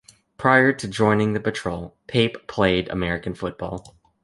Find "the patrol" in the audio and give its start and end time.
1.33-1.95